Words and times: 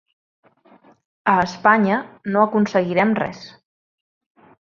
A 1.33 1.35
Espanya, 1.41 1.99
no 2.33 2.41
aconseguirem 2.45 3.13
res. 3.21 3.45